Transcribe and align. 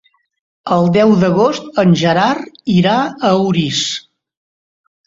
El 0.77 0.89
deu 0.95 1.13
d'agost 1.25 1.79
en 1.83 1.93
Gerard 2.01 2.59
irà 2.79 2.99
a 3.05 3.35
Orís. 3.47 3.87